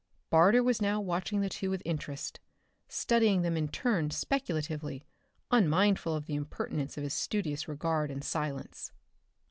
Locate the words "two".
1.49-1.69